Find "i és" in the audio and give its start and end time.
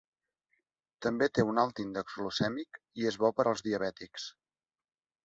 3.03-3.19